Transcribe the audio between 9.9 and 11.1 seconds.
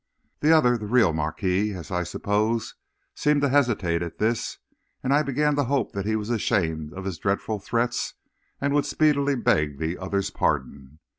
other's pardon.